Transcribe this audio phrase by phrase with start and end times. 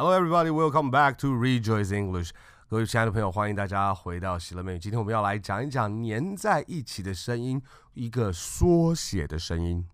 [0.00, 0.48] Hello, everybody.
[0.48, 2.30] Welcome back to Rejoice English.
[2.68, 4.78] 各位亲爱的朋友，欢迎大家回到喜乐美语。
[4.78, 7.60] 今天我们要来讲一讲粘在一起的声音，
[7.94, 9.84] 一个缩写的声音。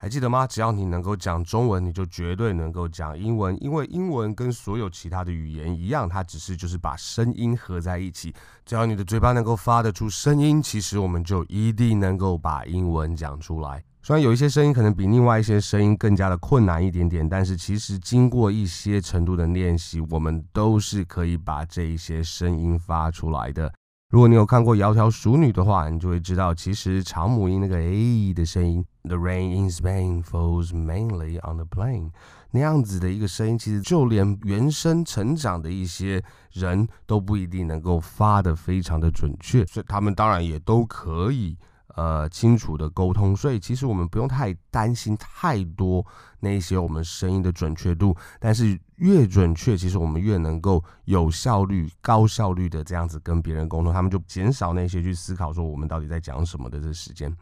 [0.00, 0.48] 还记得吗？
[0.48, 8.34] 只要你能够讲中文，你就绝对能够讲英文，因为英文跟所有其他的语言一样，它只是就是把声音合在一起。
[8.66, 13.84] 只要你的嘴巴能够发得出声音，其实我们就一定能够把英文讲出来。
[14.06, 23.72] 虽然有一些声音可能比另外一些声音更加的困难一点点，但是其实经过一些程度的练习，我们都是可以把这一些声音发出来的。
[24.10, 32.10] 如果你有看过《窈窕淑女》的话，你就会知道，其实长母音那个 a 的声音，The rain in Spain falls mainly on the plain，
[32.50, 41.56] 那样子的一个声音，其实就连原生成长的一些人都不一定能够发得非常的准确，所以他们当然也都可以。
[41.94, 46.04] 呃，清楚的沟通，所以其实我们不用太担心太多
[46.40, 57.34] 那些我们声音的准确度，但是越准确，其实我们越能够有效率、高效率的这样子跟别人沟通，他们就减少那些去思考说我们到底在讲什么的这时间。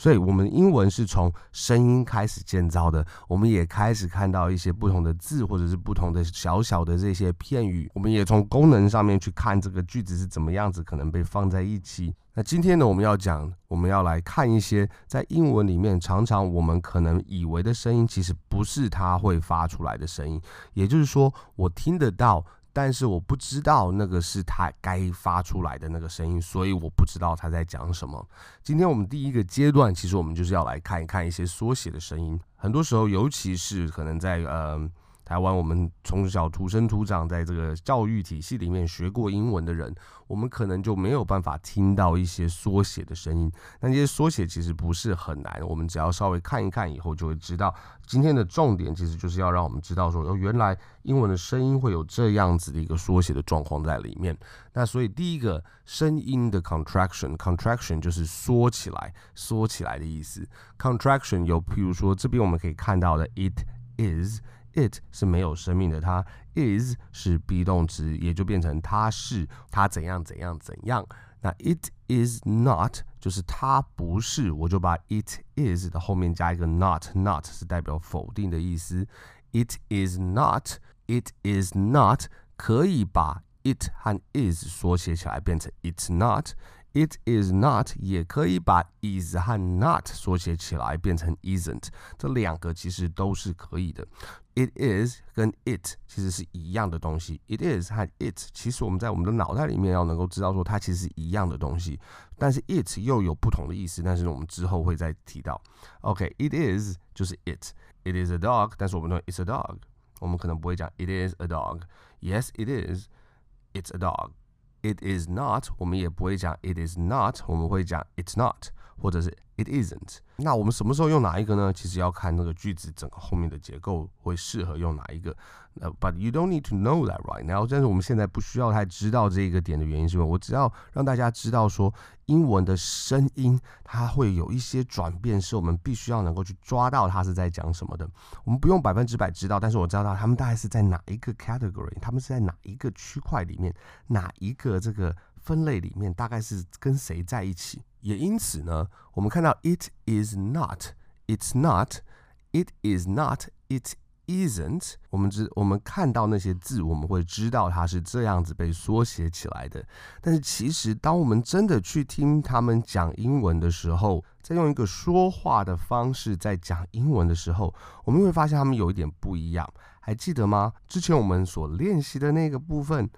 [0.00, 3.06] 所以，我们英文是从声音开始建造的。
[3.28, 7.86] 我们也开始看到一些不同的字，或者是不同的小小的这些片语。
[7.94, 12.14] 我们也从功能上面去看这个句子是怎么样子，可能被放在一起。
[12.32, 20.40] 那今天呢，我们要讲，我们要来看一些在英文里面常常我们可能以为的声音，其实不是它会发出来的声音。
[20.72, 22.42] 也就是说，我听得到。
[22.72, 28.28] 但是我不知道那个是他该发出来的那个声音，所以我不知道他在讲什么。
[28.62, 32.40] 今天我们第一个阶段，其实我们就是要来看一看一些缩写的声音。
[32.56, 34.90] 很多时候，尤其是可能在呃。
[35.30, 39.94] 台湾，我们从小土生土长在这个教育体系里面学过英文的人，
[40.26, 43.48] 我们可能就没有办法听到一些缩写的声音。
[43.78, 47.72] 那这些缩写其实不是很难，我们只要稍微看一看以后就会知道。
[48.04, 54.36] 今天的重点其实就是要让我们知道说，哦，原来英文的声音会有这样子的一个缩写的状况在里面。
[54.72, 60.44] 那所以第一个声音的 contraction，contraction 就是缩起来、缩起来的意思。
[60.76, 63.60] contraction 有，譬如说这边我们可以看到的，it
[63.96, 64.40] is。
[64.74, 71.06] It 是没有生命的，它 is 是 be 动词，也就变成它是它怎样怎样怎样。
[71.42, 79.06] 那 it is not 就是它不是，我就把 it is 的后面加一个 not，not 是代表否定的意思。
[79.52, 82.26] It is not，it is not
[82.56, 86.50] 可以把 it 和 is 缩写起来变成 it's not。
[86.92, 94.06] It is not 也可以把 is 和 not 缩写起来变成 isn't，这两个其实都是可以的。
[94.54, 97.40] It is 跟 it 其实是一样的东西。
[97.46, 102.00] It is 和 it 其实我们在我们的脑袋里面要能够知道说它其实是一样的东西，
[102.36, 105.62] 但是 it 又有不同的意思，但是我们之后会再提到。
[106.00, 109.76] OK，it is 就是 it，it is a dog，但是我们说 it's a dog，
[110.18, 111.82] 我们可能不会讲 it is a dog。
[112.20, 114.32] Yes，it is，it's a dog。
[114.81, 118.67] It is not，我们也不会讲 it is not，我们会讲 it's not，
[119.00, 120.18] 或者是 it isn't。
[120.36, 121.72] 那我们什么时候用哪一个呢？
[121.72, 125.36] 其实要看那个句子整个后面的结构会适合用哪一个。
[125.80, 127.64] Uh, but you don't need to know that right now。
[127.64, 131.94] 但是我们现在不需要太知道这个点的原因，是因为我只要让大家知道说，
[132.26, 138.10] 英文的声音它会有一些转变，是我们必须要能够去抓到它是在讲什么的。
[138.42, 143.72] 我们不用百分之百知道，但是我知道他们大概是在哪一个 category，他们是在哪一个区块里面，
[144.08, 147.80] 哪一个这个分类里面，大概是跟谁在一起。
[148.00, 153.94] 也因此呢，我们看到 it is not，it's not，it is not，it
[154.26, 159.84] isn't，我们知我们看到那些字，我们会知道它是这样子被缩写起来的。
[160.20, 167.74] 但是其实，当我们真的去听他们讲英文的时候，在用一个说话的方式在讲英文的时候，
[168.04, 169.68] 我们会发现他们有一点不一样。
[169.98, 170.72] 还记得吗？
[170.88, 173.10] 之前我们所练习的那个部分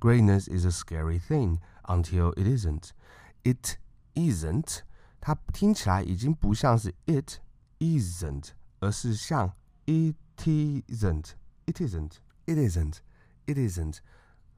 [0.00, 2.90] ，Greatness is a scary thing until it isn't.
[3.44, 3.76] It
[4.16, 4.80] isn't，
[5.20, 7.38] 它听起来已经不像是 it
[7.78, 8.48] isn't，
[8.80, 9.52] 而是像
[9.86, 10.16] it。
[10.36, 11.34] isn't。
[11.66, 12.98] It isn't, it isn't,
[13.46, 13.96] it isn't。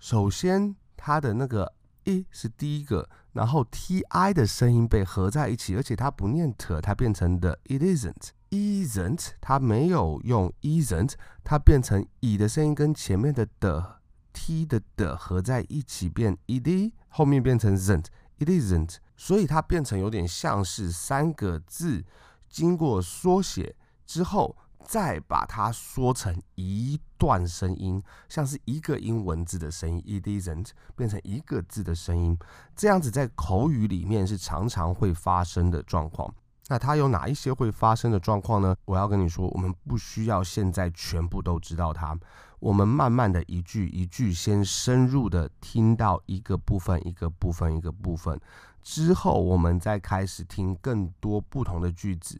[0.00, 1.72] 首先，它的那个
[2.04, 4.02] i 是第一个，然后 ti
[4.32, 9.30] 的声音被合在一起，而且它不念 t，它变成的 it isn't, isn't。
[9.40, 11.12] 它没有用 isn't，
[11.44, 14.00] 它变成 i 的声音跟前面的的
[14.32, 18.06] t 的的合在一起变 ed，后面变成 isn't,
[18.38, 18.96] it isn't。
[19.16, 22.04] 所以它变成有点像是三个字
[22.48, 23.76] 经过缩写
[24.06, 24.56] 之后。
[24.86, 32.38] 再把它缩成一段声音，像是一个英文字的声音，it isn't 变成一个字的声音，
[32.74, 36.34] 这样子在口语里面是常常会发生的状况。
[36.68, 38.76] 那它有哪一些会发生的状况呢？
[38.84, 42.16] 我要跟你说，我们不需要现在全部都知道它，
[42.60, 48.38] 我们慢慢的一句一句，先深入的听到一个部分，一个部分，一个部分
[48.82, 52.38] 之后，我们再开始听更多不同的句子。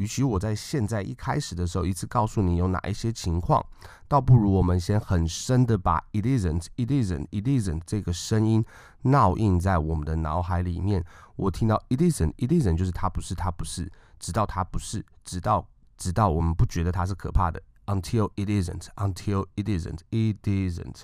[0.00, 3.62] 与其我在现在一开始的时候一次告诉你有哪一些情况，
[4.08, 8.64] 倒不如我们先很深的把 it isn't, it isn't, it isn't 这个声音
[9.02, 11.04] 烙印在我们的脑海里面。
[11.36, 15.68] 我听到 it isn't, it isn't 就是它不是，它不是，直到它不是，直到
[15.98, 17.62] 直到我们不觉得它是可怕的。
[17.84, 21.02] Until it isn't, until it isn't, it isn't,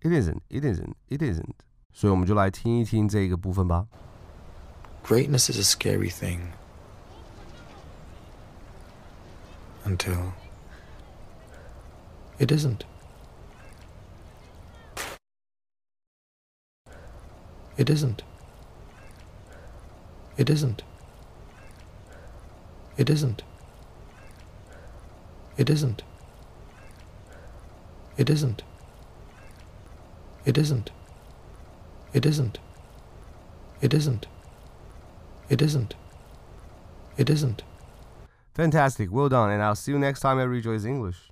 [0.00, 1.54] it isn't, it isn't, it isn't。
[1.92, 3.86] 所以我们就来听一听这个部分吧。
[5.04, 6.40] Greatness is a scary thing.
[9.84, 10.32] Until
[12.38, 12.84] it isn't.
[17.76, 18.22] It isn't.
[20.36, 20.82] It isn't.
[22.96, 23.42] It isn't.
[25.56, 26.02] It isn't.
[28.16, 28.62] It isn't.
[30.46, 30.90] It isn't.
[32.12, 32.58] It isn't.
[33.80, 34.26] It isn't.
[35.48, 35.94] It isn't.
[37.16, 37.62] It isn't.
[38.54, 41.30] Fantastic, well done, and I'll see you next time at Rejoice English.